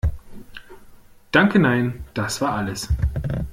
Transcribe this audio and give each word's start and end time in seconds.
Danke 1.31 1.59
nein, 1.59 2.03
das 2.15 2.41
war 2.41 2.53
alles. 2.55 2.89